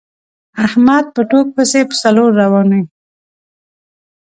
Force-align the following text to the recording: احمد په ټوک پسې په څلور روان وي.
احمد 0.65 1.05
په 1.15 1.21
ټوک 1.29 1.47
پسې 1.55 1.81
په 1.89 1.95
څلور 2.03 2.29
روان 2.41 2.67
وي. 2.75 2.83